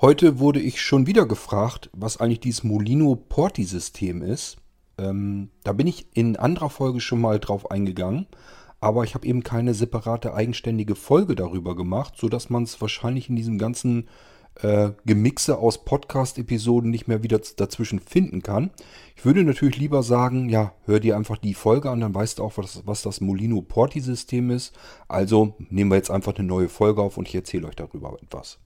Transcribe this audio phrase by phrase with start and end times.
[0.00, 4.58] Heute wurde ich schon wieder gefragt, was eigentlich dieses Molino Porti System ist.
[4.96, 8.28] Ähm, da bin ich in anderer Folge schon mal drauf eingegangen,
[8.78, 13.34] aber ich habe eben keine separate eigenständige Folge darüber gemacht, sodass man es wahrscheinlich in
[13.34, 14.08] diesem ganzen
[14.60, 18.70] äh, Gemixe aus Podcast-Episoden nicht mehr wieder dazwischen finden kann.
[19.16, 22.44] Ich würde natürlich lieber sagen, ja, hör dir einfach die Folge an, dann weißt du
[22.44, 24.78] auch, was, was das Molino Porti System ist.
[25.08, 28.60] Also nehmen wir jetzt einfach eine neue Folge auf und ich erzähle euch darüber etwas.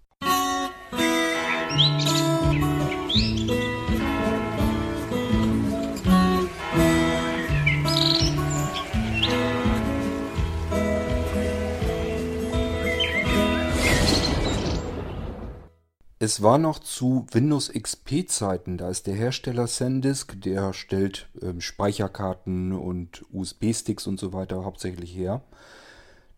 [16.23, 21.61] Es war noch zu Windows XP Zeiten, da ist der Hersteller SanDisk, der stellt ähm,
[21.61, 25.43] Speicherkarten und USB-Sticks und so weiter hauptsächlich her.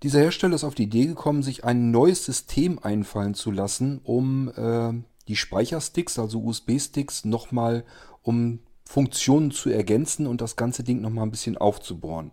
[0.02, 4.48] Dieser Hersteller ist auf die Idee gekommen, sich ein neues System einfallen zu lassen, um
[4.56, 4.94] äh,
[5.28, 7.84] die Speichersticks, also USB-Sticks, nochmal
[8.22, 12.30] um Funktionen zu ergänzen und das ganze Ding nochmal ein bisschen aufzubohren.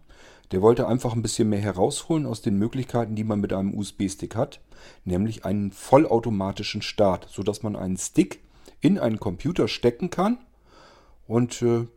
[0.51, 4.35] Der wollte einfach ein bisschen mehr herausholen aus den Möglichkeiten, die man mit einem USB-Stick
[4.35, 4.59] hat,
[5.05, 8.41] nämlich einen vollautomatischen Start, sodass man einen Stick
[8.81, 10.39] in einen Computer stecken kann
[11.27, 11.87] und äh,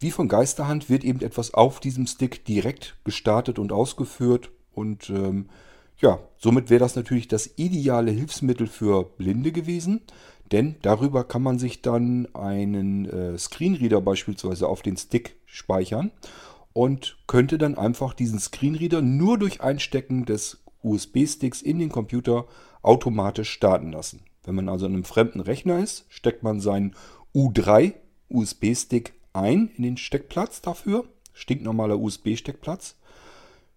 [0.00, 5.48] wie von Geisterhand wird eben etwas auf diesem Stick direkt gestartet und ausgeführt und ähm,
[5.98, 10.02] ja, somit wäre das natürlich das ideale Hilfsmittel für Blinde gewesen,
[10.52, 16.10] denn darüber kann man sich dann einen äh, Screenreader beispielsweise auf den Stick speichern
[16.74, 22.46] und könnte dann einfach diesen Screenreader nur durch Einstecken des USB-Sticks in den Computer
[22.82, 24.20] automatisch starten lassen.
[24.44, 26.94] Wenn man also an einem fremden Rechner ist, steckt man seinen
[27.34, 27.94] U3
[28.28, 31.04] USB-Stick ein in den Steckplatz dafür.
[31.32, 32.96] Stinknormaler USB-Steckplatz.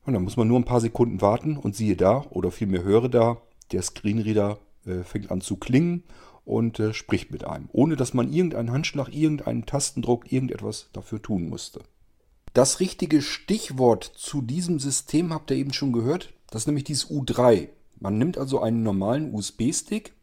[0.05, 3.09] Und dann muss man nur ein paar Sekunden warten und siehe da, oder vielmehr höre
[3.09, 3.37] da,
[3.71, 6.03] der Screenreader äh, fängt an zu klingen
[6.45, 11.49] und äh, spricht mit einem, ohne dass man irgendeinen Handschlag, irgendeinen Tastendruck, irgendetwas dafür tun
[11.49, 11.81] musste.
[12.53, 16.33] Das richtige Stichwort zu diesem System habt ihr eben schon gehört.
[16.49, 17.69] Das ist nämlich dieses U3.
[17.99, 20.13] Man nimmt also einen normalen USB-Stick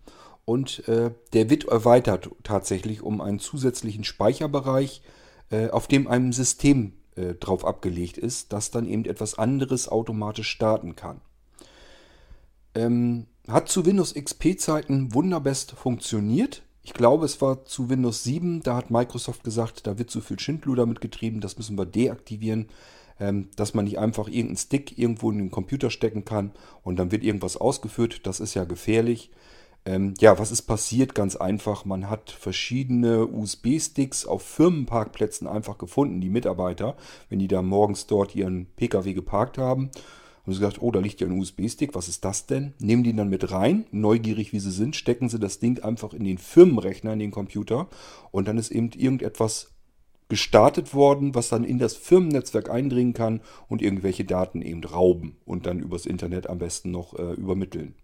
[0.45, 5.03] und äh, der wird erweitert tatsächlich um einen zusätzlichen Speicherbereich,
[5.51, 10.49] äh, auf dem ein System äh, drauf abgelegt ist, das dann eben etwas anderes automatisch
[10.49, 11.21] starten kann.
[12.75, 16.63] Ähm, hat zu Windows XP-Zeiten wunderbest funktioniert.
[16.85, 20.39] Ich glaube, es war zu Windows 7, da hat Microsoft gesagt, da wird zu viel
[20.39, 22.69] Schindluder mitgetrieben, das müssen wir deaktivieren,
[23.21, 27.13] ähm, dass man nicht einfach irgendeinen Stick irgendwo in den Computer stecken kann und dann
[27.13, 29.31] wird irgendwas ausgeführt, das ist ja gefährlich.
[29.85, 31.15] Ähm, ja, was ist passiert?
[31.15, 36.97] Ganz einfach, man hat verschiedene USB-Sticks auf Firmenparkplätzen einfach gefunden, die Mitarbeiter,
[37.29, 39.91] wenn die da morgens dort ihren Pkw geparkt haben
[40.43, 42.75] haben sie gesagt, oh, da liegt ja ein USB-Stick, was ist das denn?
[42.79, 46.25] Nehmen die dann mit rein, neugierig wie sie sind, stecken sie das Ding einfach in
[46.25, 47.89] den Firmenrechner, in den Computer
[48.33, 49.71] und dann ist eben irgendetwas
[50.29, 55.67] gestartet worden, was dann in das Firmennetzwerk eindringen kann und irgendwelche Daten eben rauben und
[55.67, 57.95] dann übers Internet am besten noch äh, übermitteln.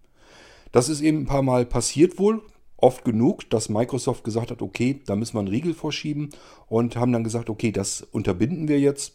[0.70, 2.43] Das ist eben ein paar Mal passiert wohl,
[2.76, 6.31] oft genug, dass Microsoft gesagt hat, okay, da müssen wir einen Riegel vorschieben
[6.69, 9.15] und haben dann gesagt, okay, das unterbinden wir jetzt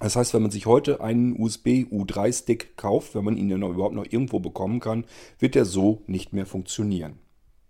[0.00, 3.94] das heißt, wenn man sich heute einen USB U3-Stick kauft, wenn man ihn dann überhaupt
[3.94, 5.04] noch irgendwo bekommen kann,
[5.38, 7.18] wird er so nicht mehr funktionieren.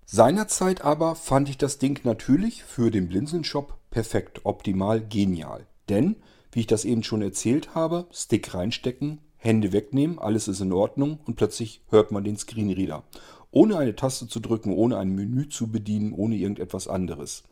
[0.06, 5.66] Seinerzeit aber fand ich das Ding natürlich für den Blinzeln-Shop perfekt, optimal, genial.
[5.88, 6.16] Denn,
[6.52, 11.18] wie ich das eben schon erzählt habe, Stick reinstecken, Hände wegnehmen, alles ist in Ordnung
[11.24, 13.04] und plötzlich hört man den Screenreader.
[13.50, 17.44] Ohne eine Taste zu drücken, ohne ein Menü zu bedienen, ohne irgendetwas anderes.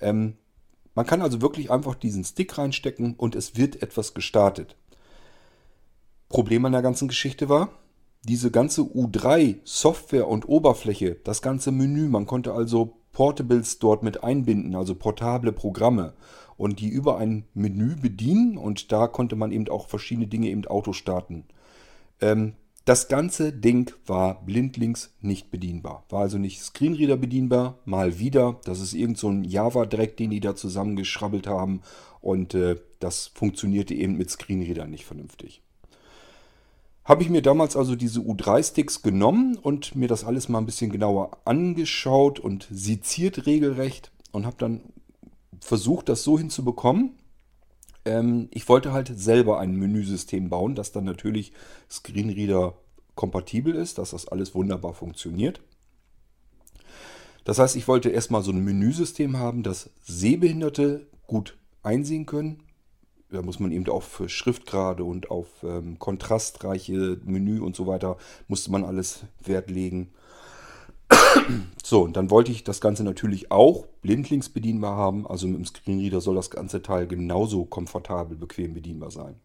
[0.00, 0.34] Ähm,
[0.96, 4.76] man kann also wirklich einfach diesen Stick reinstecken und es wird etwas gestartet.
[6.28, 7.68] Problem an der ganzen Geschichte war,
[8.24, 14.24] diese ganze U3 Software und Oberfläche, das ganze Menü, man konnte also Portables dort mit
[14.24, 16.14] einbinden, also portable Programme
[16.56, 20.66] und die über ein Menü bedienen und da konnte man eben auch verschiedene Dinge eben
[20.66, 21.44] Auto starten.
[22.22, 22.54] Ähm,
[22.86, 26.04] das ganze Ding war blindlings nicht bedienbar.
[26.08, 28.60] War also nicht Screenreader bedienbar, mal wieder.
[28.64, 31.82] Das ist irgend so ein Java-Dreck, den die da zusammengeschrabbelt haben.
[32.20, 35.62] Und äh, das funktionierte eben mit Screenreader nicht vernünftig.
[37.04, 40.92] Habe ich mir damals also diese U3-Sticks genommen und mir das alles mal ein bisschen
[40.92, 44.80] genauer angeschaut und seziert regelrecht und habe dann
[45.60, 47.14] versucht, das so hinzubekommen,
[48.06, 51.52] ähm, ich wollte halt selber ein Menüsystem bauen, das dann natürlich
[51.90, 52.74] Screenreader
[53.16, 55.60] kompatibel ist, dass das alles wunderbar funktioniert.
[57.44, 62.62] Das heißt, ich wollte erstmal so ein Menüsystem haben, das Sehbehinderte gut einsehen können.
[63.30, 68.16] Da muss man eben auf Schriftgrade und auf ähm, kontrastreiche Menü und so weiter,
[68.46, 70.10] musste man alles Wert legen.
[71.84, 75.24] So, und dann wollte ich das Ganze natürlich auch blindlings bedienbar haben.
[75.24, 79.36] Also mit dem Screenreader soll das ganze Teil genauso komfortabel, bequem bedienbar sein.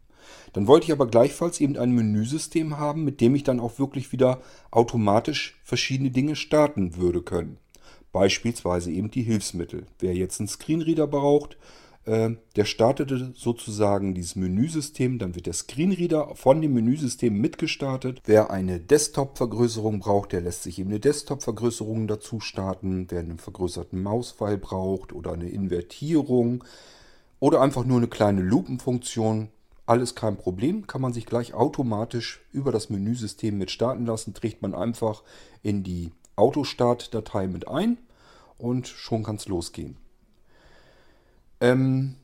[0.54, 4.12] Dann wollte ich aber gleichfalls eben ein Menüsystem haben, mit dem ich dann auch wirklich
[4.12, 4.42] wieder
[4.72, 7.58] automatisch verschiedene Dinge starten würde können.
[8.12, 9.86] Beispielsweise eben die Hilfsmittel.
[10.00, 11.58] Wer jetzt einen Screenreader braucht,
[12.06, 18.22] äh, der startete sozusagen dieses Menüsystem, dann wird der Screenreader von dem Menüsystem mitgestartet.
[18.26, 23.06] Wer eine Desktop-Vergrößerung braucht, der lässt sich eben eine Desktop-Vergrößerung dazu starten.
[23.10, 26.64] Wer einen vergrößerten Mauspfeil braucht oder eine Invertierung
[27.40, 29.50] oder einfach nur eine kleine Lupenfunktion,
[29.92, 34.34] alles kein Problem, kann man sich gleich automatisch über das Menüsystem mit starten lassen.
[34.34, 35.22] Trägt man einfach
[35.64, 37.98] in die Autostart-Datei mit ein
[38.58, 39.98] und schon kann es losgehen.
[41.60, 42.16] Ähm,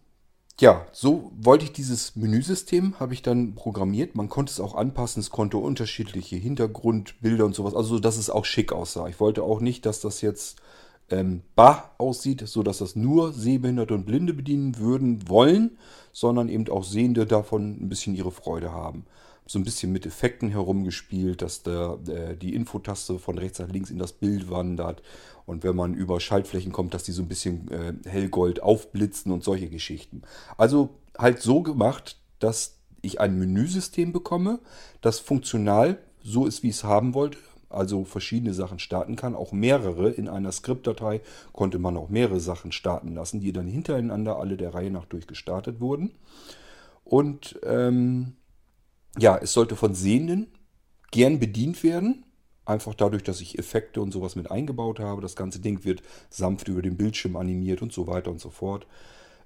[0.61, 4.15] ja, so wollte ich dieses Menüsystem, habe ich dann programmiert.
[4.15, 8.45] Man konnte es auch anpassen, es konnte unterschiedliche Hintergrundbilder und sowas, also dass es auch
[8.45, 9.09] schick aussah.
[9.09, 10.61] Ich wollte auch nicht, dass das jetzt
[11.09, 15.77] ähm, bar aussieht, so dass das nur Sehbehinderte und Blinde bedienen würden wollen,
[16.11, 19.05] sondern eben auch Sehende davon ein bisschen ihre Freude haben
[19.47, 23.89] so ein bisschen mit Effekten herumgespielt, dass der, äh, die Infotaste von rechts nach links
[23.89, 25.01] in das Bild wandert.
[25.45, 29.43] Und wenn man über Schaltflächen kommt, dass die so ein bisschen äh, hellgold aufblitzen und
[29.43, 30.23] solche Geschichten.
[30.57, 34.59] Also halt so gemacht, dass ich ein Menüsystem bekomme,
[35.01, 37.37] das funktional so ist, wie ich es haben wollte.
[37.69, 40.09] Also verschiedene Sachen starten kann, auch mehrere.
[40.09, 41.21] In einer Skriptdatei
[41.51, 45.81] konnte man auch mehrere Sachen starten lassen, die dann hintereinander alle der Reihe nach durchgestartet
[45.81, 46.11] wurden.
[47.03, 48.35] Und ähm,
[49.17, 50.47] ja, es sollte von Sehenden
[51.11, 52.23] gern bedient werden.
[52.65, 55.21] Einfach dadurch, dass ich Effekte und sowas mit eingebaut habe.
[55.21, 58.87] Das ganze Ding wird sanft über den Bildschirm animiert und so weiter und so fort.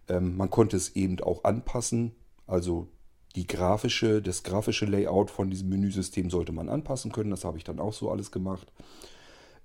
[0.10, 2.14] Ähm, man konnte es eben auch anpassen.
[2.48, 2.88] Also
[3.36, 7.32] die grafische, das grafische Layout von diesem Menüsystem sollte man anpassen können.
[7.32, 8.72] Das habe ich dann auch so alles gemacht.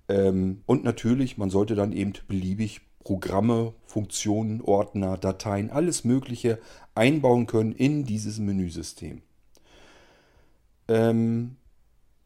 [0.08, 6.58] Ähm, und natürlich, man sollte dann eben beliebig Programme, Funktionen, Ordner, Dateien, alles Mögliche
[6.94, 9.22] einbauen können in dieses Menüsystem.
[10.88, 11.56] Ähm,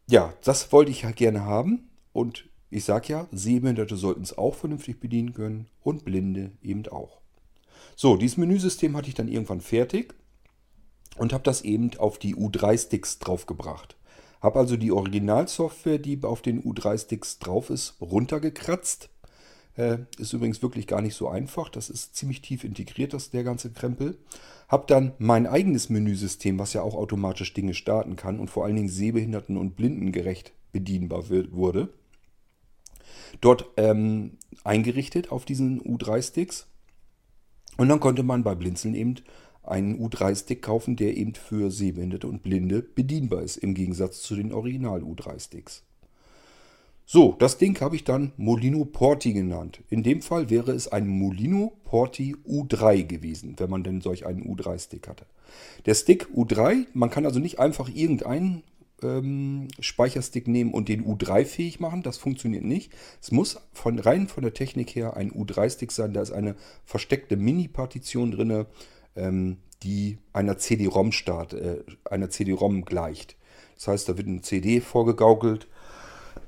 [0.08, 1.90] ja, das wollte ich ja gerne haben.
[2.12, 7.20] Und ich sage ja, Sehbehinderte sollten es auch vernünftig bedienen können und Blinde eben auch.
[7.96, 10.14] So, dieses Menüsystem hatte ich dann irgendwann fertig
[11.16, 13.96] und habe das eben auf die U3-Sticks draufgebracht.
[14.40, 19.10] Habe also die Originalsoftware, die auf den U3-Sticks drauf ist, runtergekratzt.
[19.76, 21.68] Äh, ist übrigens wirklich gar nicht so einfach.
[21.68, 24.18] Das ist ziemlich tief integriert, das, der ganze Krempel.
[24.68, 28.76] Habe dann mein eigenes Menüsystem, was ja auch automatisch Dinge starten kann und vor allen
[28.76, 31.92] Dingen sehbehinderten- und blindengerecht bedienbar wird, wurde.
[33.40, 36.66] Dort ähm, eingerichtet auf diesen U3-Sticks.
[37.76, 39.16] Und dann konnte man bei Blinzeln eben
[39.62, 44.52] einen U3-Stick kaufen, der eben für Sehbehinderte und Blinde bedienbar ist, im Gegensatz zu den
[44.52, 45.84] Original-U3-Sticks.
[47.12, 49.82] So, das Ding habe ich dann Molino Porti genannt.
[49.90, 54.44] In dem Fall wäre es ein Molino Porti U3 gewesen, wenn man denn solch einen
[54.44, 55.26] U3-Stick hatte.
[55.86, 58.62] Der Stick U3, man kann also nicht einfach irgendeinen
[59.02, 62.02] ähm, Speicherstick nehmen und den U3 fähig machen.
[62.02, 62.92] Das funktioniert nicht.
[63.20, 66.12] Es muss von, rein von der Technik her ein U3-Stick sein.
[66.12, 66.54] Da ist eine
[66.84, 68.66] versteckte Mini-Partition drin, ähm,
[69.82, 73.36] die einer CD-ROM-Start, äh, einer CD-ROM gleicht.
[73.76, 75.66] Das heißt, da wird eine CD vorgegaukelt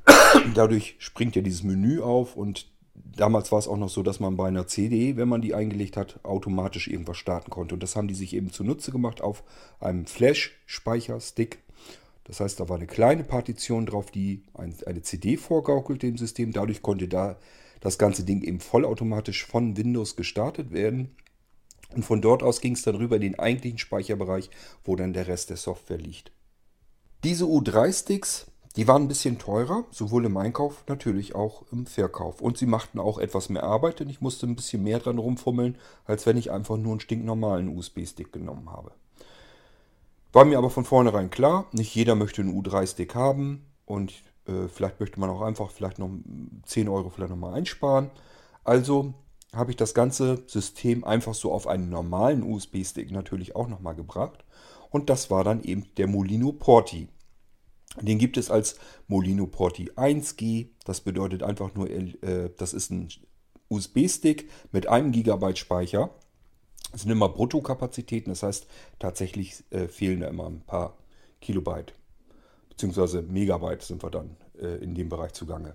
[0.54, 4.36] Dadurch springt ja dieses Menü auf und damals war es auch noch so, dass man
[4.36, 7.74] bei einer CD, wenn man die eingelegt hat, automatisch irgendwas starten konnte.
[7.74, 9.44] Und das haben die sich eben zunutze gemacht auf
[9.80, 11.58] einem Flash-Speicherstick.
[12.24, 16.52] Das heißt, da war eine kleine Partition drauf, die eine CD vorgaukelt dem System.
[16.52, 17.36] Dadurch konnte da
[17.80, 21.16] das ganze Ding eben vollautomatisch von Windows gestartet werden.
[21.94, 24.50] Und von dort aus ging es dann rüber in den eigentlichen Speicherbereich,
[24.84, 26.32] wo dann der Rest der Software liegt.
[27.24, 28.46] Diese U3-Sticks
[28.76, 32.40] die waren ein bisschen teurer, sowohl im Einkauf, natürlich auch im Verkauf.
[32.40, 35.76] Und sie machten auch etwas mehr Arbeit, denn ich musste ein bisschen mehr dran rumfummeln,
[36.06, 38.92] als wenn ich einfach nur einen stinknormalen USB-Stick genommen habe.
[40.32, 44.14] War mir aber von vornherein klar, nicht jeder möchte einen U3-Stick haben und
[44.46, 46.08] äh, vielleicht möchte man auch einfach vielleicht noch
[46.64, 48.10] 10 Euro vielleicht nochmal einsparen.
[48.64, 49.12] Also
[49.52, 54.44] habe ich das ganze System einfach so auf einen normalen USB-Stick natürlich auch nochmal gebracht.
[54.90, 57.08] Und das war dann eben der Molino Porti.
[58.00, 58.76] Den gibt es als
[59.08, 60.68] Molino Porti 1G.
[60.84, 63.08] Das bedeutet einfach nur, äh, das ist ein
[63.68, 66.10] USB-Stick mit einem Gigabyte Speicher.
[66.90, 68.66] Das sind immer Bruttokapazitäten, das heißt
[68.98, 70.96] tatsächlich äh, fehlen da immer ein paar
[71.40, 71.94] Kilobyte.
[72.68, 75.74] Beziehungsweise Megabyte sind wir dann äh, in dem Bereich zugange.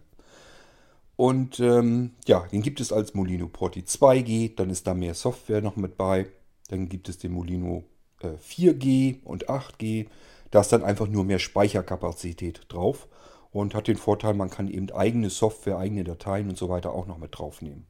[1.18, 5.62] Und ähm, ja, den gibt es als Molino Porti 2G, dann ist da mehr Software
[5.62, 6.28] noch mit bei.
[6.70, 7.84] Dann gibt es den Molino
[8.22, 10.08] 4G äh, und 8G.
[10.52, 13.08] Da ist dann einfach nur mehr Speicherkapazität drauf.
[13.52, 17.08] und hat den Vorteil, man kann eben eigene Software, eigene Dateien und so weiter auch
[17.08, 17.88] noch mit draufnehmen.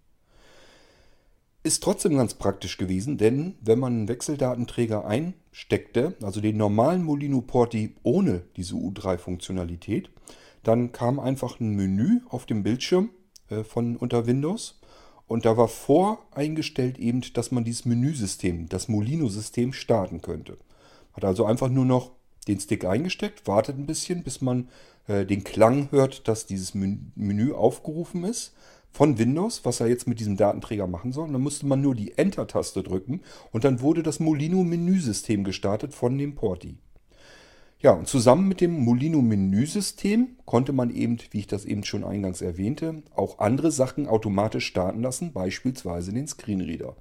[1.63, 7.41] Ist trotzdem ganz praktisch gewesen, denn wenn man einen Wechseldatenträger einsteckte, also den normalen Molino
[7.41, 10.09] Porti ohne diese U3-Funktionalität,
[10.67, 13.09] dann kam einfach ein Menü auf dem Bildschirm
[13.49, 14.79] äh, von unter Windows
[15.27, 20.57] und da war voreingestellt eben, dass man dieses Menüsystem, das Molino-System starten könnte.
[21.13, 22.11] Hat also einfach nur noch
[22.47, 24.69] den Stick eingesteckt, wartet ein bisschen, bis man
[25.07, 28.53] äh, den Klang hört, dass dieses Menü aufgerufen ist
[28.91, 31.27] von Windows, was er jetzt mit diesem Datenträger machen soll.
[31.27, 33.21] Und dann musste man nur die Enter-Taste drücken
[33.51, 36.77] und dann wurde das Molino-Menüsystem gestartet von dem Porti.
[37.79, 42.41] Ja, und zusammen mit dem Molino-Menüsystem konnte man eben, wie ich das eben schon eingangs
[42.41, 46.95] erwähnte, auch andere Sachen automatisch starten lassen, beispielsweise den Screenreader.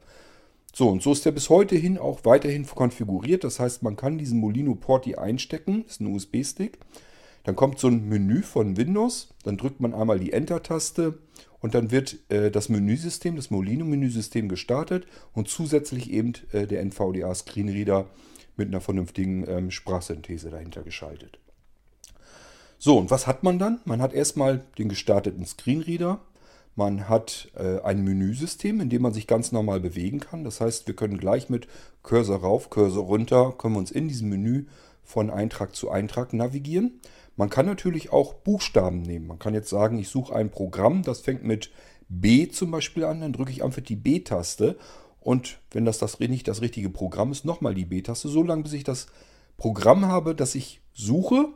[0.75, 3.45] So, und so ist er bis heute hin auch weiterhin konfiguriert.
[3.45, 6.79] Das heißt, man kann diesen Molino Porti einstecken, ist ein USB-Stick.
[7.45, 11.17] Dann kommt so ein Menü von Windows, dann drückt man einmal die Enter-Taste
[11.61, 17.35] und dann wird äh, das Menüsystem, das Molino-Menüsystem gestartet und zusätzlich eben äh, der NVDA
[17.35, 18.11] Screenreader
[18.57, 21.39] mit einer vernünftigen ähm, Sprachsynthese dahinter geschaltet.
[22.79, 23.81] So, und was hat man dann?
[23.85, 26.21] Man hat erstmal den gestarteten Screenreader.
[26.75, 30.45] Man hat äh, ein Menüsystem, in dem man sich ganz normal bewegen kann.
[30.45, 31.69] Das heißt, wir können gleich mit
[32.03, 34.67] Cursor rauf, Cursor runter, können wir uns in diesem Menü
[35.03, 37.01] von Eintrag zu Eintrag navigieren.
[37.37, 39.27] Man kann natürlich auch Buchstaben nehmen.
[39.27, 41.71] Man kann jetzt sagen, ich suche ein Programm, das fängt mit
[42.09, 44.77] B zum Beispiel an, dann drücke ich einfach die B-Taste
[45.27, 48.75] und wenn das, das nicht das richtige Programm ist, nochmal die B-Taste, so lange bis
[48.75, 49.09] ich das
[49.57, 51.49] Programm habe, das ich suche,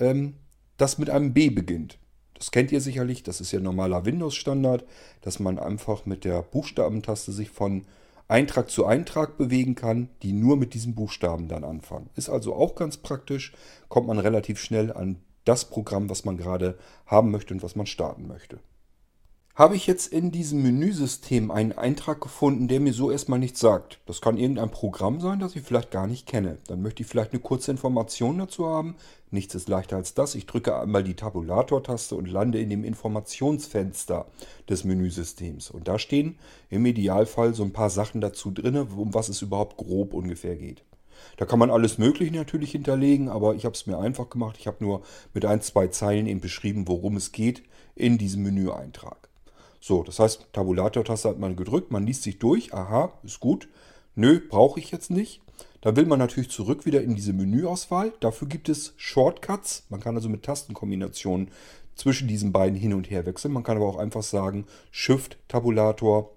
[0.00, 0.36] ähm,
[0.78, 1.98] das mit einem B beginnt.
[2.32, 4.86] Das kennt ihr sicherlich, das ist ja normaler Windows-Standard,
[5.20, 7.84] dass man einfach mit der Buchstabentaste sich von
[8.28, 12.08] Eintrag zu Eintrag bewegen kann, die nur mit diesen Buchstaben dann anfangen.
[12.16, 13.52] Ist also auch ganz praktisch,
[13.90, 17.84] kommt man relativ schnell an das Programm, was man gerade haben möchte und was man
[17.84, 18.58] starten möchte.
[19.54, 24.00] Habe ich jetzt in diesem Menüsystem einen Eintrag gefunden, der mir so erstmal nichts sagt.
[24.06, 26.56] Das kann irgendein Programm sein, das ich vielleicht gar nicht kenne.
[26.68, 28.96] Dann möchte ich vielleicht eine kurze Information dazu haben.
[29.30, 30.36] Nichts ist leichter als das.
[30.36, 34.24] Ich drücke einmal die Tabulator-Taste und lande in dem Informationsfenster
[34.70, 35.70] des Menüsystems.
[35.70, 36.38] Und da stehen
[36.70, 40.82] im Idealfall so ein paar Sachen dazu drin, um was es überhaupt grob ungefähr geht.
[41.36, 44.56] Da kann man alles Mögliche natürlich hinterlegen, aber ich habe es mir einfach gemacht.
[44.58, 45.02] Ich habe nur
[45.34, 47.62] mit ein, zwei Zeilen eben beschrieben, worum es geht
[47.94, 49.28] in diesem Menüeintrag.
[49.84, 53.68] So, das heißt, Tabulator-Taste hat man gedrückt, man liest sich durch, aha, ist gut.
[54.14, 55.40] Nö, brauche ich jetzt nicht.
[55.80, 58.12] Da will man natürlich zurück wieder in diese Menüauswahl.
[58.20, 59.86] Dafür gibt es Shortcuts.
[59.88, 61.50] Man kann also mit Tastenkombinationen
[61.96, 63.52] zwischen diesen beiden hin und her wechseln.
[63.52, 66.30] Man kann aber auch einfach sagen, Shift Tabulator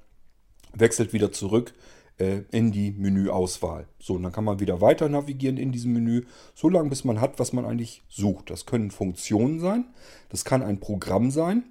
[0.73, 1.75] wechselt wieder zurück
[2.17, 3.87] äh, in die Menüauswahl.
[3.99, 6.23] So, und dann kann man wieder weiter navigieren in diesem Menü,
[6.55, 8.49] so lange bis man hat, was man eigentlich sucht.
[8.49, 9.85] Das können Funktionen sein,
[10.29, 11.63] das kann ein Programm sein,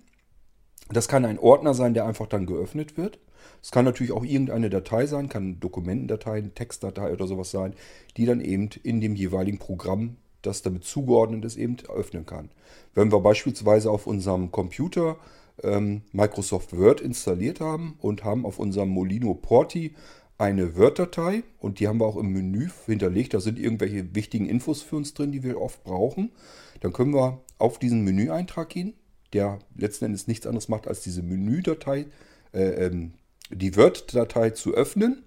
[0.91, 3.19] das kann ein Ordner sein, der einfach dann geöffnet wird.
[3.63, 7.75] Es kann natürlich auch irgendeine Datei sein, kann Dokumentendatei, Textdatei oder sowas sein,
[8.17, 12.51] die dann eben in dem jeweiligen Programm, das damit zugeordnet ist, eben öffnen kann.
[12.95, 15.17] Wenn wir beispielsweise auf unserem Computer
[15.63, 19.95] ähm, Microsoft Word installiert haben und haben auf unserem Molino Porti
[20.37, 23.35] eine Word-Datei und die haben wir auch im Menü hinterlegt.
[23.35, 26.33] Da sind irgendwelche wichtigen Infos für uns drin, die wir oft brauchen.
[26.81, 28.95] Dann können wir auf diesen Menüeintrag gehen,
[29.35, 32.07] der letzten Endes nichts anderes macht, als diese Menüdatei,
[32.53, 33.13] äh, ähm,
[33.51, 35.25] die Word-Datei zu öffnen.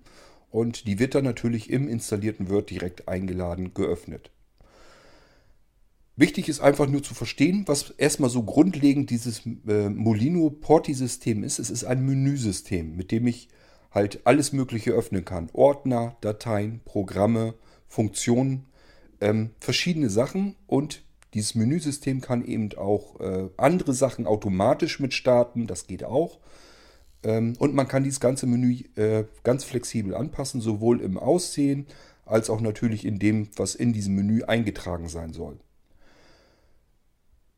[0.50, 4.32] Und die wird dann natürlich im installierten Word direkt eingeladen geöffnet.
[6.16, 11.60] Wichtig ist einfach nur zu verstehen, was erstmal so grundlegend dieses äh, Molino Porti-System ist.
[11.60, 13.50] Es ist ein Menüsystem, mit dem ich
[13.92, 15.50] halt alles Mögliche öffnen kann.
[15.54, 17.54] Ordner, Dateien, Programme,
[17.88, 18.66] Funktionen,
[19.22, 21.04] ähm, verschiedene Sachen und
[21.38, 26.40] dieses Menüsystem kann eben auch äh, andere Sachen automatisch mit starten, das geht auch.
[27.24, 31.88] Ähm, und man kann dieses ganze Menü äh, ganz flexibel anpassen, sowohl im Aussehen
[32.26, 35.58] als auch natürlich in dem, was in diesem Menü eingetragen sein soll.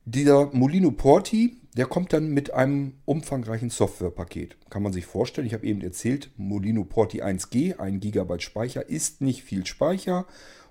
[0.05, 4.57] Dieser Molino Porti, der kommt dann mit einem umfangreichen Softwarepaket.
[4.69, 9.21] Kann man sich vorstellen, ich habe eben erzählt, Molino Porti 1G, 1 GB Speicher, ist
[9.21, 10.25] nicht viel Speicher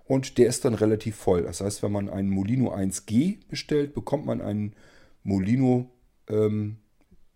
[0.08, 1.42] und der ist dann relativ voll.
[1.42, 4.74] Das heißt, wenn man einen Molino 1G bestellt, bekommt man einen
[5.22, 5.90] Molino
[6.28, 6.78] ähm,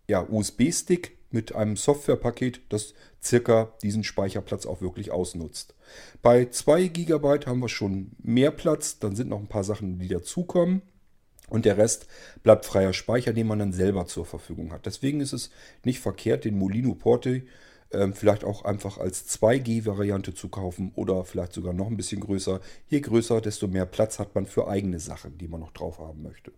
[0.08, 5.74] ja, USB-Stick mit einem Softwarepaket, das circa diesen Speicherplatz auch wirklich ausnutzt.
[6.22, 10.08] Bei 2 GB haben wir schon mehr Platz, dann sind noch ein paar Sachen, die
[10.08, 10.82] dazukommen.
[11.48, 12.06] Und der Rest
[12.42, 14.86] bleibt freier Speicher, den man dann selber zur Verfügung hat.
[14.86, 15.50] Deswegen ist es
[15.84, 17.42] nicht verkehrt, den Molino Porte
[17.92, 22.60] ähm, vielleicht auch einfach als 2G-Variante zu kaufen oder vielleicht sogar noch ein bisschen größer.
[22.88, 26.22] Je größer, desto mehr Platz hat man für eigene Sachen, die man noch drauf haben
[26.22, 26.52] möchte.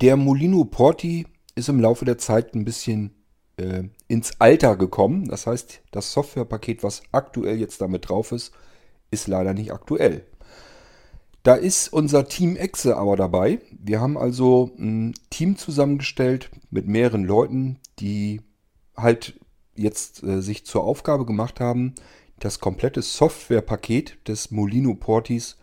[0.00, 3.14] Der Molino Porti ist im Laufe der Zeit ein bisschen
[3.56, 5.28] äh, ins Alter gekommen.
[5.28, 8.52] Das heißt, das Softwarepaket, was aktuell jetzt damit drauf ist,
[9.10, 10.26] ist leider nicht aktuell.
[11.42, 13.60] Da ist unser Team Exe aber dabei.
[13.70, 18.42] Wir haben also ein Team zusammengestellt mit mehreren Leuten, die
[18.96, 19.38] halt
[19.76, 21.94] jetzt äh, sich zur Aufgabe gemacht haben,
[22.38, 25.56] das komplette Softwarepaket des Molino Portis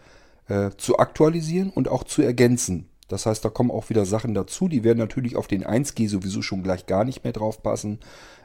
[0.48, 2.90] äh, zu aktualisieren und auch zu ergänzen.
[3.10, 6.42] Das heißt, da kommen auch wieder Sachen dazu, die werden natürlich auf den 1G sowieso
[6.42, 8.00] schon gleich gar nicht mehr drauf passen.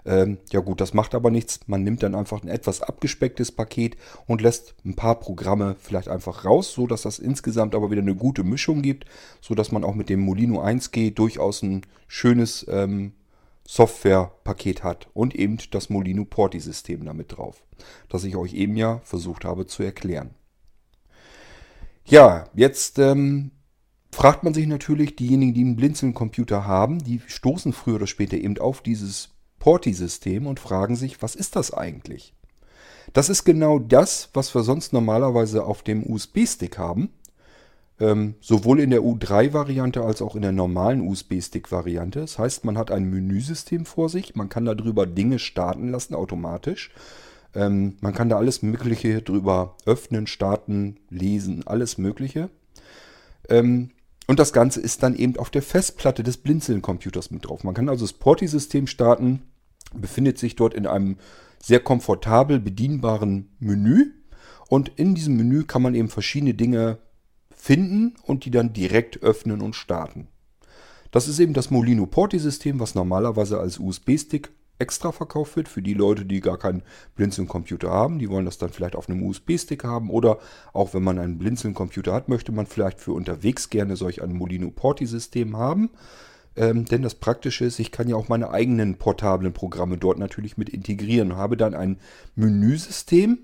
[0.05, 1.61] Ähm, ja gut, das macht aber nichts.
[1.67, 3.97] Man nimmt dann einfach ein etwas abgespecktes Paket
[4.27, 8.15] und lässt ein paar Programme vielleicht einfach raus, so dass das insgesamt aber wieder eine
[8.15, 9.07] gute Mischung gibt,
[9.41, 13.13] so dass man auch mit dem Molino 1G durchaus ein schönes ähm,
[13.71, 17.63] Softwarepaket hat und eben das Molino Porti System damit drauf,
[18.09, 20.31] das ich euch eben ja versucht habe zu erklären.
[22.07, 23.51] Ja, jetzt ähm,
[24.11, 28.57] fragt man sich natürlich, diejenigen, die einen Blinzeln-Computer haben, die stoßen früher oder später eben
[28.57, 32.33] auf dieses Porti-System und fragen sich, was ist das eigentlich?
[33.13, 37.11] Das ist genau das, was wir sonst normalerweise auf dem USB-Stick haben.
[38.01, 42.21] Ähm, sowohl in der U3-Variante als auch in der normalen USB-Stick-Variante.
[42.21, 46.91] Das heißt, man hat ein Menüsystem vor sich, man kann darüber Dinge starten lassen automatisch.
[47.55, 52.51] Ähm, man kann da alles Mögliche drüber öffnen, starten, lesen, alles Mögliche.
[53.49, 53.91] Ähm,
[54.29, 57.65] und das Ganze ist dann eben auf der Festplatte des Blinzeln-Computers mit drauf.
[57.65, 59.43] Man kann also das Porti-System starten,
[59.95, 61.17] befindet sich dort in einem
[61.61, 64.13] sehr komfortabel bedienbaren Menü.
[64.69, 66.99] Und in diesem Menü kann man eben verschiedene Dinge
[67.59, 70.29] finden und die dann direkt öffnen und starten.
[71.11, 75.95] Das ist eben das Molino Porti-System, was normalerweise als USB-Stick extra verkauft wird für die
[75.95, 76.83] Leute, die gar keinen
[77.17, 78.21] Blinzeln-Computer haben.
[78.21, 80.39] Die wollen das dann vielleicht auf einem USB-Stick haben oder
[80.73, 84.71] auch wenn man einen Blinzeln-Computer hat, möchte man vielleicht für unterwegs gerne solch ein Molino
[84.71, 85.91] Porti-System haben.
[86.55, 90.57] Ähm, denn das Praktische ist, ich kann ja auch meine eigenen portablen Programme dort natürlich
[90.57, 91.99] mit integrieren habe dann ein
[92.37, 93.39] Menüsystem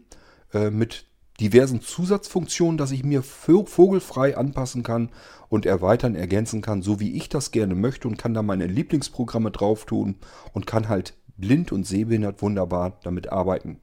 [0.52, 1.06] äh, mit
[1.40, 5.10] diversen Zusatzfunktionen, dass ich mir vogelfrei anpassen kann
[5.48, 9.50] und erweitern, ergänzen kann, so wie ich das gerne möchte und kann da meine Lieblingsprogramme
[9.50, 10.16] drauf tun
[10.52, 13.80] und kann halt blind und sehbehindert wunderbar damit arbeiten.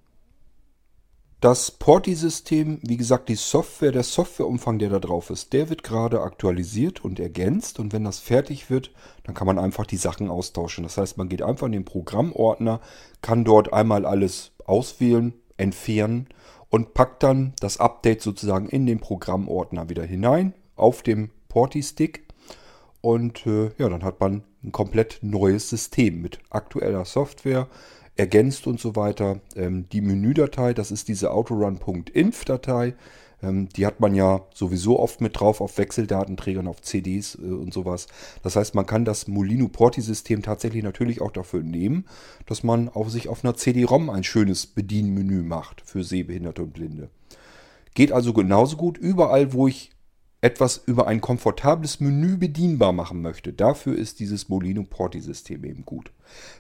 [1.42, 6.22] Das Porti-System, wie gesagt, die Software, der Softwareumfang, der da drauf ist, der wird gerade
[6.22, 7.80] aktualisiert und ergänzt.
[7.80, 8.92] Und wenn das fertig wird,
[9.24, 10.84] dann kann man einfach die Sachen austauschen.
[10.84, 12.80] Das heißt, man geht einfach in den Programmordner,
[13.24, 16.30] kann dort einmal alles auswählen, entfernen
[16.72, 22.24] und packt dann das Update sozusagen in den Programmordner wieder hinein auf dem Porti-Stick.
[23.02, 27.68] Und äh, ja, dann hat man ein komplett neues System mit aktueller Software,
[28.16, 29.42] ergänzt und so weiter.
[29.56, 32.94] Ähm, die Menüdatei, das ist diese autorun.inf-Datei.
[33.44, 37.74] Ähm, die hat man ja sowieso oft mit drauf auf Wechseldatenträgern, auf CDs äh, und
[37.74, 38.08] sowas.
[38.44, 42.06] Das heißt, man kann das Molino Porti-System tatsächlich natürlich auch dafür nehmen,
[42.46, 47.10] dass man auf sich auf einer CD-ROM ein schönes Bedienmenü macht für Sehbehinderte und Blinde.
[47.94, 49.92] Geht also genauso gut überall, wo ich
[50.44, 53.54] etwas über ein komfortables Menü bedienbar machen möchte.
[53.54, 56.12] Dafür ist dieses Molino Porti-System eben gut.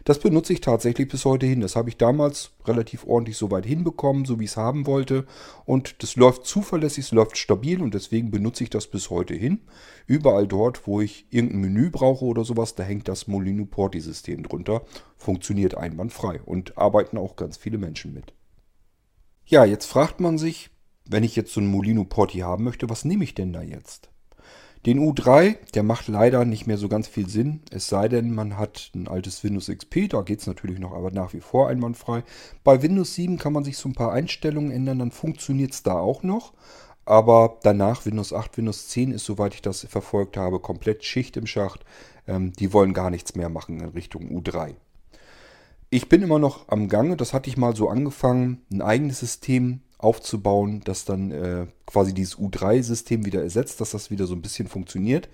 [0.04, 1.62] Das benutze ich tatsächlich bis heute hin.
[1.62, 5.26] Das habe ich damals relativ ordentlich so weit hinbekommen, so wie ich es haben wollte.
[5.65, 9.62] Und das läuft zuverlässig, es läuft stabil und deswegen benutze ich das bis heute hin.
[10.06, 14.84] Überall dort, wo ich irgendein Menü brauche oder sowas, da hängt das Molino Porti-System drunter.
[15.17, 18.34] Funktioniert einwandfrei und arbeiten auch ganz viele Menschen mit.
[19.46, 20.70] Ja, jetzt fragt man sich,
[21.10, 24.10] wenn ich jetzt so einen Molino Porti haben möchte, was nehme ich denn da jetzt?
[24.86, 28.58] Den U3, der macht leider nicht mehr so ganz viel Sinn, es sei denn, man
[28.58, 32.24] hat ein altes Windows XP, da geht es natürlich noch aber nach wie vor einwandfrei.
[32.64, 35.94] Bei Windows 7 kann man sich so ein paar Einstellungen ändern, dann funktioniert es da
[35.94, 36.54] auch noch.
[37.06, 41.46] Aber danach Windows 8, Windows 10 ist, soweit ich das verfolgt habe, komplett Schicht im
[41.46, 41.84] Schacht.
[42.28, 44.76] Ähm, die wollen gar nichts mehr machen in Richtung U3.
[45.90, 49.82] Ich bin immer noch am Gange, das hatte ich mal so angefangen, ein eigenes System
[50.04, 54.68] aufzubauen, das dann äh, quasi dieses U3-System wieder ersetzt, dass das wieder so ein bisschen
[54.68, 55.30] funktioniert.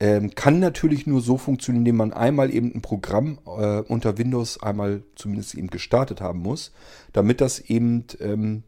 [0.00, 4.60] Ähm, kann natürlich nur so funktionieren, indem man einmal eben ein Programm äh, unter Windows
[4.60, 6.72] einmal zumindest eben gestartet haben muss,
[7.12, 8.64] damit das eben ähm,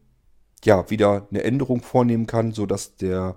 [0.63, 3.35] ja wieder eine Änderung vornehmen kann, sodass der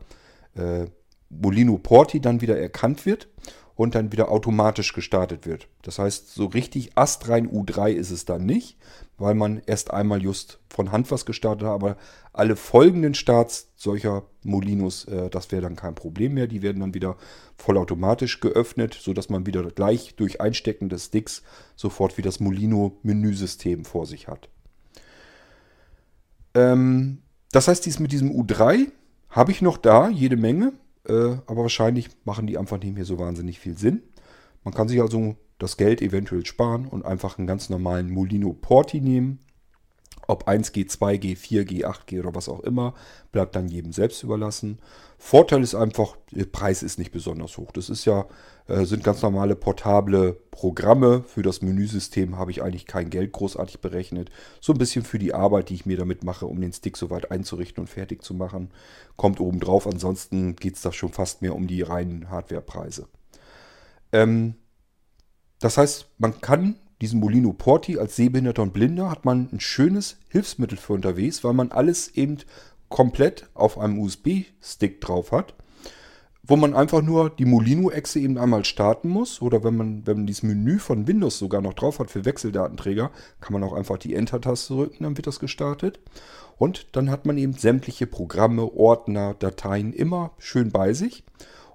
[0.55, 0.87] äh,
[1.29, 3.29] Molino Porti dann wieder erkannt wird
[3.81, 5.66] und dann wieder automatisch gestartet wird.
[5.81, 8.77] Das heißt, so richtig astrein U3 ist es dann nicht,
[9.16, 11.97] weil man erst einmal just von Hand was gestartet hat, aber
[12.35, 16.47] alle folgenden Starts solcher Molinos, äh, das wäre dann kein Problem mehr.
[16.47, 17.16] Die werden dann wieder
[17.57, 21.43] vollautomatisch geöffnet, sodass man wieder gleich durch Einstecken des Sticks
[21.75, 24.51] sofort wie das Molino-Menüsystem vor sich hat.
[26.53, 28.88] Ähm, das heißt, dies mit diesem U3
[29.31, 30.75] habe ich noch da, jede Menge.
[31.11, 34.03] Äh, aber wahrscheinlich machen die einfach nicht mehr so wahnsinnig viel Sinn.
[34.64, 39.01] Man kann sich also das Geld eventuell sparen und einfach einen ganz normalen Molino Porti
[39.01, 39.40] nehmen.
[40.31, 42.95] Ob 1G, 2G, 4G, 8G oder was auch immer,
[43.33, 44.79] bleibt dann jedem selbst überlassen.
[45.19, 47.73] Vorteil ist einfach, der Preis ist nicht besonders hoch.
[47.73, 48.27] Das ist ja,
[48.69, 51.23] äh, sind ganz normale portable Programme.
[51.25, 54.31] Für das Menüsystem habe ich eigentlich kein Geld großartig berechnet.
[54.61, 57.31] So ein bisschen für die Arbeit, die ich mir damit mache, um den Stick soweit
[57.31, 58.71] einzurichten und fertig zu machen,
[59.16, 59.87] kommt oben drauf.
[59.87, 63.09] Ansonsten geht es da schon fast mehr um die reinen Hardwarepreise.
[64.12, 64.55] Ähm,
[65.61, 70.18] das heißt, man kann diesen Molino Porti als Sehbehinderter und Blinder hat man ein schönes
[70.28, 72.38] Hilfsmittel für unterwegs, weil man alles eben
[72.88, 75.54] komplett auf einem USB-Stick drauf hat,
[76.42, 79.40] wo man einfach nur die Molino-Echse eben einmal starten muss.
[79.40, 83.10] Oder wenn man, wenn man dieses Menü von Windows sogar noch drauf hat für Wechseldatenträger,
[83.40, 86.00] kann man auch einfach die Enter-Taste drücken, dann wird das gestartet.
[86.58, 91.24] Und dann hat man eben sämtliche Programme, Ordner, Dateien immer schön bei sich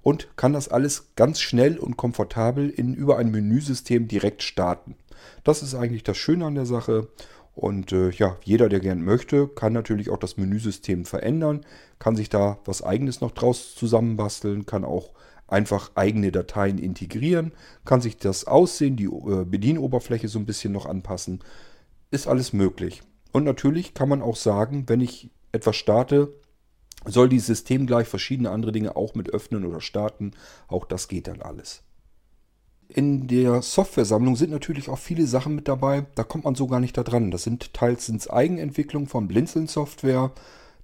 [0.03, 4.95] und kann das alles ganz schnell und komfortabel in über ein Menüsystem direkt starten.
[5.43, 7.07] Das ist eigentlich das Schöne an der Sache.
[7.55, 11.65] Und äh, ja, jeder, der gern möchte, kann natürlich auch das Menüsystem verändern,
[11.99, 15.13] kann sich da was eigenes noch draus zusammenbasteln, kann auch
[15.47, 17.53] einfach eigene Dateien integrieren,
[17.85, 21.39] kann sich das Aussehen, die äh, Bedienoberfläche so ein bisschen noch anpassen.
[22.11, 23.03] Ist alles möglich.
[23.31, 26.33] Und natürlich kann man auch sagen, wenn ich etwas starte,
[27.05, 30.31] soll dieses System gleich verschiedene andere Dinge auch mit öffnen oder starten.
[30.67, 31.83] Auch das geht dann alles
[32.89, 36.79] in der Softwaresammlung sind natürlich auch viele Sachen mit dabei, da kommt man so gar
[36.79, 37.31] nicht da dran.
[37.31, 40.31] Das sind teils sind Eigenentwicklung von Blinzeln Software,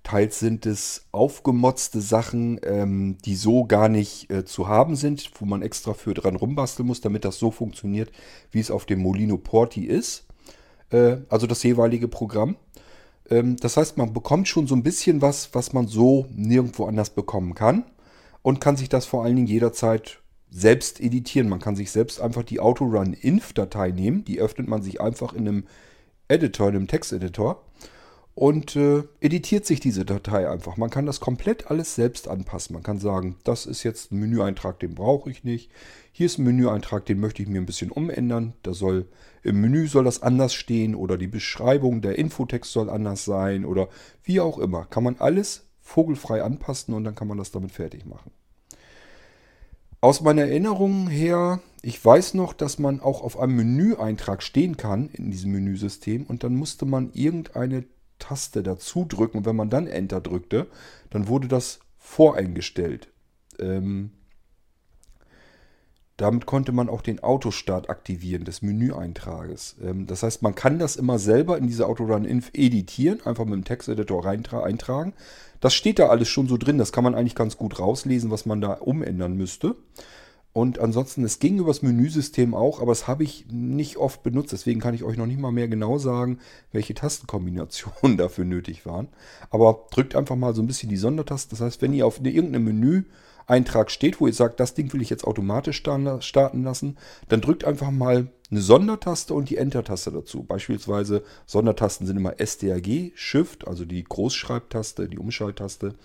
[0.04, 5.46] teils sind es aufgemotzte Sachen, ähm, die so gar nicht äh, zu haben sind, wo
[5.46, 8.12] man extra für dran rumbasteln muss, damit das so funktioniert,
[8.52, 10.26] wie es auf dem Molino Porti ist.
[10.90, 12.56] Äh, also das jeweilige Programm.
[13.30, 17.12] Ähm, das heißt, man bekommt schon so ein bisschen was, was man so nirgendwo anders
[17.12, 17.86] bekommen kann
[18.42, 20.21] und kann sich das vor allen Dingen jederzeit
[20.52, 21.50] selbst editieren.
[21.50, 24.26] Man kann sich selbst einfach die Autorun-Inf-Datei nehmen.
[24.26, 25.64] Die öffnet man sich einfach in einem
[26.28, 27.64] Editor, in einem Texteditor
[28.36, 30.78] und äh, editiert sich diese Datei einfach.
[30.78, 32.74] Man kann das komplett alles selbst anpassen.
[32.74, 35.70] Man kann sagen, das ist jetzt ein Menüeintrag, den brauche ich nicht.
[36.12, 38.54] Hier ist ein Menüeintrag, den möchte ich mir ein bisschen umändern.
[38.64, 39.08] Da soll
[39.44, 43.90] im Menü soll das anders stehen oder die Beschreibung, der Infotext soll anders sein oder
[44.24, 44.86] wie auch immer.
[44.86, 48.32] Kann man alles vogelfrei anpassen und dann kann man das damit fertig machen.
[50.04, 55.10] Aus meiner Erinnerung her, ich weiß noch, dass man auch auf einem Menüeintrag stehen kann
[55.10, 57.86] in diesem Menüsystem und dann musste man irgendeine
[58.18, 60.66] Taste dazu drücken und wenn man dann Enter drückte,
[61.12, 63.10] dann wurde das voreingestellt.
[63.60, 64.10] Ähm,
[66.22, 69.76] damit konnte man auch den Autostart aktivieren des Menüeintrages.
[69.84, 73.64] Ähm, das heißt, man kann das immer selber in diese Autorun-Inf editieren, einfach mit dem
[73.64, 75.14] Texteditor eintragen.
[75.62, 78.46] Das steht da alles schon so drin, das kann man eigentlich ganz gut rauslesen, was
[78.46, 79.76] man da umändern müsste.
[80.54, 84.52] Und ansonsten, es ging übers Menüsystem auch, aber das habe ich nicht oft benutzt.
[84.52, 86.40] Deswegen kann ich euch noch nicht mal mehr genau sagen,
[86.72, 89.08] welche Tastenkombinationen dafür nötig waren.
[89.50, 91.52] Aber drückt einfach mal so ein bisschen die Sondertaste.
[91.52, 93.04] Das heißt, wenn ihr auf irgendeinem Menü
[93.52, 96.98] Eintrag steht, wo ihr sagt, das Ding will ich jetzt automatisch starten lassen,
[97.30, 100.44] dann drückt einfach mal eine Sondertaste und die Enter-Taste dazu.
[100.44, 105.96] Beispielsweise Sondertasten sind immer SDRG, Shift, also die Großschreibtaste, die Umschalttaste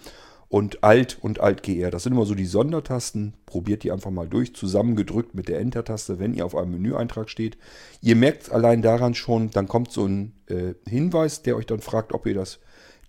[0.48, 1.90] und Alt und Alt-GR.
[1.90, 3.34] Das sind immer so die Sondertasten.
[3.46, 7.58] Probiert die einfach mal durch, zusammengedrückt mit der Enter-Taste, wenn ihr auf einem Menüeintrag steht.
[8.00, 12.12] Ihr merkt allein daran schon, dann kommt so ein äh, Hinweis, der euch dann fragt,
[12.12, 12.60] ob ihr das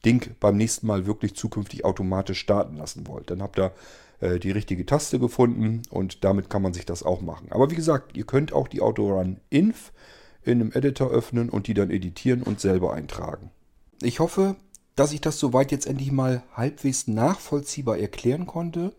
[0.06, 3.30] Ding beim nächsten Mal wirklich zukünftig automatisch starten lassen wollt.
[3.30, 3.71] Dann habt ihr
[4.21, 7.51] die richtige Taste gefunden und damit kann man sich das auch machen.
[7.51, 9.91] Aber wie gesagt, ihr könnt auch die Autorun Inf
[10.43, 13.51] in einem Editor öffnen und die dann editieren und selber eintragen.
[14.01, 14.56] Ich hoffe,
[14.95, 18.95] dass ich das soweit jetzt endlich mal halbwegs nachvollziehbar erklären konnte.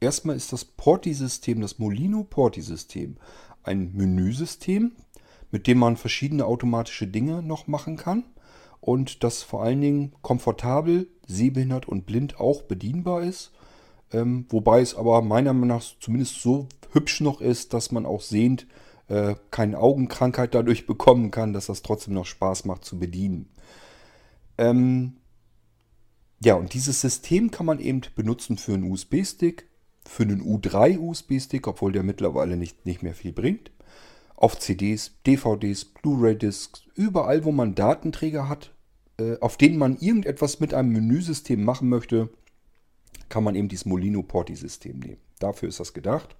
[0.00, 3.16] Erstmal ist das Porti-System, das Molino Porti-System,
[3.62, 4.92] ein Menüsystem,
[5.50, 8.24] mit dem man verschiedene automatische Dinge noch machen kann
[8.80, 13.52] und das vor allen Dingen komfortabel, sehbehindert und blind auch bedienbar ist
[14.12, 18.20] ähm, wobei es aber meiner Meinung nach zumindest so hübsch noch ist, dass man auch
[18.20, 18.66] sehend
[19.08, 23.48] äh, keine Augenkrankheit dadurch bekommen kann, dass das trotzdem noch Spaß macht zu bedienen.
[24.58, 25.16] Ähm,
[26.44, 29.68] ja, und dieses System kann man eben benutzen für einen USB-Stick,
[30.06, 33.70] für einen U3 USB-Stick, obwohl der mittlerweile nicht, nicht mehr viel bringt.
[34.34, 38.72] Auf CDs, DVDs, Blu-ray-Discs, überall, wo man Datenträger hat,
[39.18, 42.28] äh, auf denen man irgendetwas mit einem Menüsystem machen möchte,
[43.32, 45.16] kann man eben dieses Molino Porti System nehmen.
[45.38, 46.36] Dafür ist das gedacht.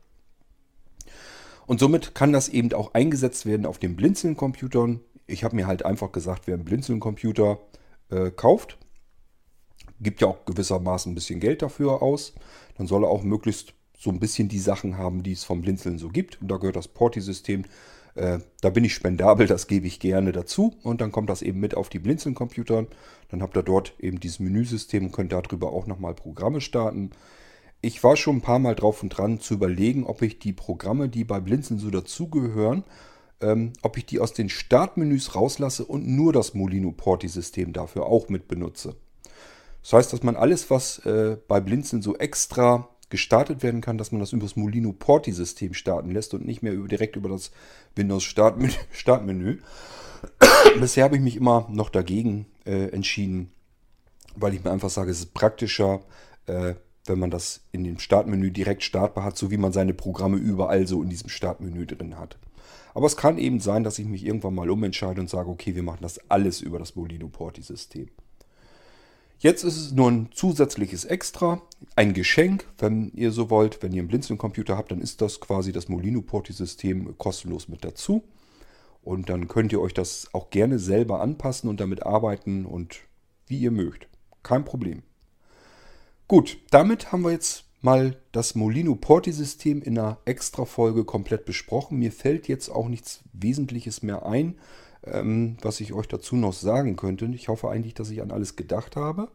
[1.67, 5.01] Und somit kann das eben auch eingesetzt werden auf den Blinzeln-Computern.
[5.27, 7.61] Ich habe mir halt einfach gesagt, wer einen Blinzeln-Computer
[8.11, 8.77] äh, kauft,
[10.01, 12.35] gibt ja auch gewissermaßen ein bisschen Geld dafür aus.
[12.77, 15.99] Dann soll er auch möglichst so ein bisschen die Sachen haben, die es vom Blinzeln
[15.99, 16.43] so gibt.
[16.43, 17.65] Und da gehört das Porti-System.
[18.15, 20.75] Äh, da bin ich spendabel, das gebe ich gerne dazu.
[20.83, 22.87] Und dann kommt das eben mit auf die Blinzeln-Computer.
[23.31, 27.11] Dann habt ihr dort eben dieses Menüsystem und könnt darüber auch nochmal Programme starten.
[27.81, 31.09] Ich war schon ein paar Mal drauf und dran zu überlegen, ob ich die Programme,
[31.09, 32.85] die bei Blinzeln so dazugehören,
[33.41, 38.29] ähm, ob ich die aus den Startmenüs rauslasse und nur das Molino Porti-System dafür auch
[38.29, 38.95] mit benutze.
[39.83, 44.11] Das heißt, dass man alles, was äh, bei Blinzeln so extra gestartet werden kann, dass
[44.11, 47.53] man das über das Molino Porti-System starten lässt und nicht mehr über, direkt über das
[47.95, 48.73] Windows Startmenü.
[48.91, 49.59] Startmenü.
[50.81, 53.53] Bisher habe ich mich immer noch dagegen äh, entschieden,
[54.35, 56.01] weil ich mir einfach sage, es ist praktischer,
[56.47, 60.39] äh, wenn man das in dem Startmenü direkt startbar hat, so wie man seine Programme
[60.39, 62.39] überall so in diesem Startmenü drin hat.
[62.95, 65.83] Aber es kann eben sein, dass ich mich irgendwann mal umentscheide und sage, okay, wir
[65.83, 68.09] machen das alles über das Molino Porti-System.
[69.43, 71.61] Jetzt ist es nur ein zusätzliches Extra,
[71.97, 73.83] ein Geschenk, wenn ihr so wollt.
[73.83, 78.23] Wenn ihr einen Blinzeln-Computer habt, dann ist das quasi das Molino Porti-System kostenlos mit dazu.
[79.03, 83.01] Und dann könnt ihr euch das auch gerne selber anpassen und damit arbeiten und
[83.49, 84.07] wie ihr mögt.
[84.45, 85.03] Kein Problem.
[86.29, 91.47] Gut, damit haben wir jetzt mal das Molino Porti System in einer extra Folge komplett
[91.47, 91.99] besprochen.
[91.99, 94.55] Mir fällt jetzt auch nichts Wesentliches mehr ein,
[95.05, 97.27] ähm, was ich euch dazu noch sagen könnte.
[97.27, 99.29] Ich hoffe eigentlich, dass ich an alles gedacht habe.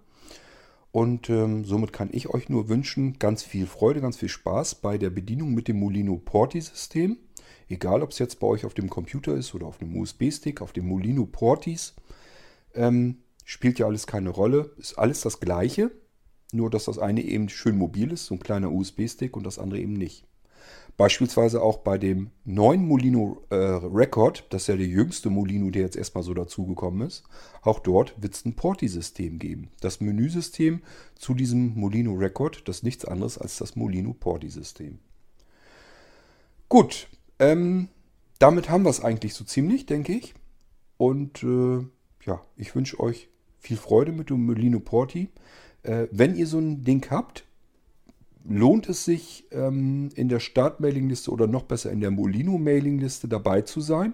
[0.91, 4.97] Und ähm, somit kann ich euch nur wünschen, ganz viel Freude, ganz viel Spaß bei
[4.97, 7.17] der Bedienung mit dem Molino Porti System.
[7.69, 10.71] Egal, ob es jetzt bei euch auf dem Computer ist oder auf dem USB-Stick, auf
[10.71, 11.95] dem Molino Portis.
[12.73, 14.71] Ähm, spielt ja alles keine Rolle.
[14.77, 15.91] Ist alles das gleiche.
[16.53, 19.81] Nur, dass das eine eben schön mobil ist, so ein kleiner USB-Stick, und das andere
[19.81, 20.25] eben nicht.
[20.97, 25.83] Beispielsweise auch bei dem neuen Molino äh, Record, das ist ja der jüngste Molino, der
[25.83, 27.23] jetzt erstmal so dazugekommen ist.
[27.61, 29.69] Auch dort wird es ein Porti-System geben.
[29.79, 30.81] Das Menüsystem
[31.13, 34.97] zu diesem Molino Record, das ist nichts anderes als das Molino Porti-System.
[36.67, 37.07] Gut,
[37.37, 37.89] ähm,
[38.39, 40.33] damit haben wir es eigentlich so ziemlich, denke ich.
[40.97, 41.85] Und äh,
[42.25, 43.29] ja, ich wünsche euch
[43.59, 45.29] viel Freude mit dem Molino Porti.
[45.83, 47.46] Äh, wenn ihr so ein Ding habt,
[48.47, 53.81] lohnt es sich ähm, in der Start-Mailing-Liste oder noch besser in der Molino-Mailing-Liste dabei zu
[53.81, 54.13] sein.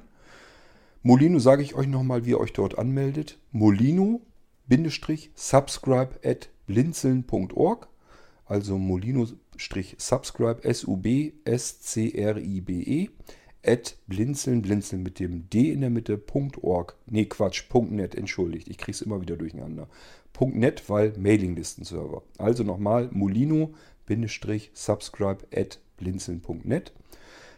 [1.01, 3.37] Molino sage ich euch nochmal, wie ihr euch dort anmeldet.
[3.51, 7.89] Molino-subscribe at blinzeln.org.
[8.45, 13.09] Also Molino-subscribe, S-U-B-S-C-R-I-B-E,
[13.65, 16.21] at blinzeln, blinzeln mit dem D in der Mitte,
[16.61, 16.97] .org.
[17.05, 19.87] Nee, Quatsch, .net, entschuldigt, ich kriege es immer wieder durcheinander.
[20.39, 22.23] .net, weil Mailinglistenserver.
[22.37, 26.93] Also nochmal molino-subscribe at blinzeln.net.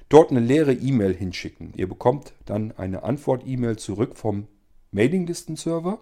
[0.10, 1.73] Dort eine leere E-Mail hinschicken.
[1.75, 4.47] Ihr bekommt dann eine Antwort-E-Mail zurück vom
[4.91, 5.99] Mailinglistenserver.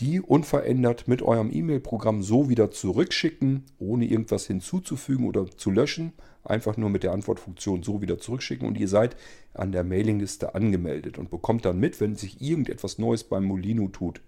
[0.00, 6.12] Die unverändert mit eurem E-Mail-Programm so wieder zurückschicken, ohne irgendwas hinzuzufügen oder zu löschen.
[6.42, 9.16] Einfach nur mit der Antwortfunktion so wieder zurückschicken und ihr seid
[9.52, 14.20] an der Mailingliste angemeldet und bekommt dann mit, wenn sich irgendetwas Neues beim Molino tut.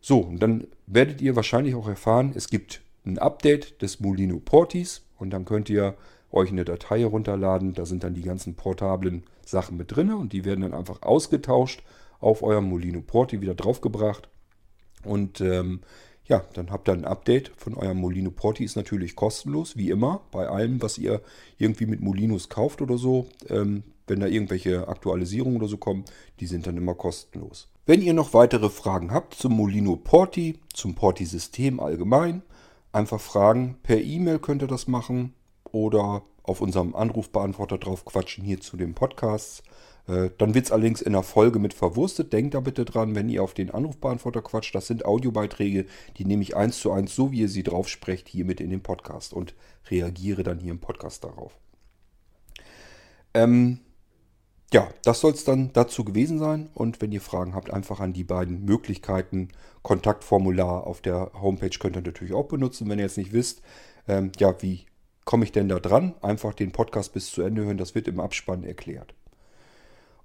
[0.00, 5.02] So, und dann werdet ihr wahrscheinlich auch erfahren, es gibt ein Update des Molino Portis
[5.18, 5.96] und dann könnt ihr
[6.30, 7.74] euch eine Datei herunterladen.
[7.74, 11.82] Da sind dann die ganzen portablen Sachen mit drin und die werden dann einfach ausgetauscht
[12.20, 14.28] auf eurem Molino Porti wieder draufgebracht.
[15.04, 15.80] Und ähm,
[16.24, 18.64] ja, dann habt ihr ein Update von eurem Molino Porti.
[18.64, 21.22] Ist natürlich kostenlos, wie immer, bei allem, was ihr
[21.56, 23.26] irgendwie mit Molinos kauft oder so.
[23.48, 26.04] Ähm, wenn da irgendwelche Aktualisierungen oder so kommen,
[26.40, 27.68] die sind dann immer kostenlos.
[27.86, 32.42] Wenn ihr noch weitere Fragen habt zum Molino Porti, zum Porti-System allgemein,
[32.92, 33.76] einfach fragen.
[33.82, 38.94] Per E-Mail könnt ihr das machen oder auf unserem Anrufbeantworter drauf quatschen hier zu den
[38.94, 39.62] Podcasts.
[40.06, 42.32] Äh, dann wird es allerdings in der Folge mit verwurstet.
[42.32, 46.42] Denkt da bitte dran, wenn ihr auf den Anrufbeantworter quatscht, das sind Audiobeiträge, die nehme
[46.42, 49.34] ich eins zu eins, so wie ihr sie drauf sprecht, hier mit in den Podcast
[49.34, 49.54] und
[49.90, 51.58] reagiere dann hier im Podcast darauf.
[53.34, 53.80] Ähm,
[54.72, 56.68] ja, das soll es dann dazu gewesen sein.
[56.74, 59.48] Und wenn ihr Fragen habt, einfach an die beiden Möglichkeiten.
[59.82, 63.62] Kontaktformular auf der Homepage könnt ihr natürlich auch benutzen, wenn ihr jetzt nicht wisst,
[64.06, 64.84] ähm, ja, wie
[65.24, 66.14] komme ich denn da dran?
[66.20, 69.14] Einfach den Podcast bis zu Ende hören, das wird im Abspann erklärt.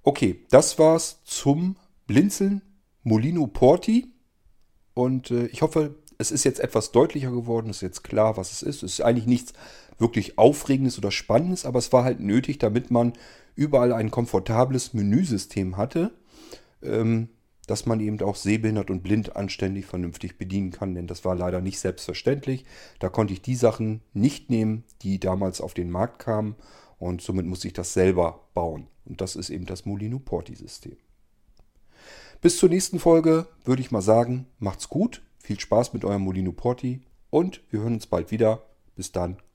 [0.02, 1.76] Okay, das war's zum
[2.06, 2.62] Blinzeln
[3.02, 4.12] Molino Porti.
[4.92, 8.62] Und äh, ich hoffe, es ist jetzt etwas deutlicher geworden, ist jetzt klar, was es
[8.62, 8.82] ist.
[8.82, 9.52] Es ist eigentlich nichts
[9.98, 13.12] wirklich Aufregendes oder Spannendes, aber es war halt nötig, damit man
[13.54, 16.12] überall ein komfortables Menüsystem hatte,
[16.82, 17.28] ähm,
[17.66, 21.60] dass man eben auch sehbehindert und blind anständig vernünftig bedienen kann, denn das war leider
[21.60, 22.64] nicht selbstverständlich.
[22.98, 26.56] Da konnte ich die Sachen nicht nehmen, die damals auf den Markt kamen
[26.98, 28.88] und somit muss ich das selber bauen.
[29.04, 30.96] Und das ist eben das Molino Porti System.
[32.40, 35.22] Bis zur nächsten Folge würde ich mal sagen, macht's gut.
[35.38, 38.62] Viel Spaß mit eurem Molino Porti und wir hören uns bald wieder.
[38.96, 39.38] Bis dann,